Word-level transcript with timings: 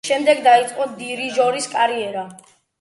შემდეგ 0.09 0.39
დაიწყო 0.47 0.87
დირიჟორის 1.03 1.71
კარიერა. 1.77 2.27